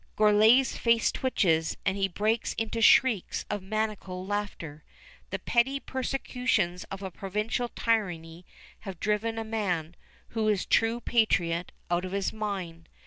[0.15, 4.83] Gourlay's face twitches, and he breaks into shrieks of maniacal laughter.
[5.29, 8.43] The petty persecutions of a provincial tyranny
[8.79, 9.93] have driven a man,
[10.29, 12.89] who is true patriot, out of his mind.